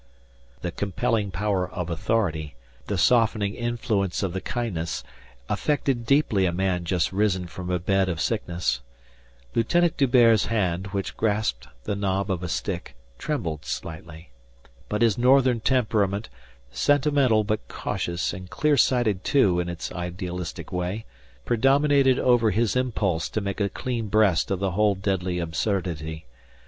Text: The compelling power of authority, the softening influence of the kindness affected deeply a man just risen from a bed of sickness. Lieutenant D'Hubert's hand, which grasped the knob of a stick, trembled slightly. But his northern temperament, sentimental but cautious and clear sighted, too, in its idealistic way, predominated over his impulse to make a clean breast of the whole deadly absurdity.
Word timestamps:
The 0.63 0.71
compelling 0.71 1.29
power 1.29 1.69
of 1.69 1.91
authority, 1.91 2.55
the 2.87 2.97
softening 2.97 3.53
influence 3.53 4.23
of 4.23 4.33
the 4.33 4.41
kindness 4.41 5.03
affected 5.47 6.07
deeply 6.07 6.47
a 6.47 6.51
man 6.51 6.85
just 6.85 7.11
risen 7.11 7.45
from 7.45 7.69
a 7.69 7.77
bed 7.77 8.09
of 8.09 8.19
sickness. 8.19 8.81
Lieutenant 9.53 9.97
D'Hubert's 9.97 10.45
hand, 10.47 10.87
which 10.87 11.15
grasped 11.15 11.67
the 11.83 11.95
knob 11.95 12.31
of 12.31 12.41
a 12.41 12.49
stick, 12.49 12.95
trembled 13.19 13.63
slightly. 13.63 14.31
But 14.89 15.03
his 15.03 15.19
northern 15.19 15.59
temperament, 15.59 16.29
sentimental 16.71 17.43
but 17.43 17.67
cautious 17.67 18.33
and 18.33 18.49
clear 18.49 18.77
sighted, 18.77 19.23
too, 19.23 19.59
in 19.59 19.69
its 19.69 19.91
idealistic 19.91 20.71
way, 20.71 21.05
predominated 21.45 22.17
over 22.17 22.49
his 22.49 22.75
impulse 22.75 23.29
to 23.29 23.39
make 23.39 23.61
a 23.61 23.69
clean 23.69 24.07
breast 24.07 24.49
of 24.49 24.57
the 24.57 24.71
whole 24.71 24.95
deadly 24.95 25.37
absurdity. 25.37 26.25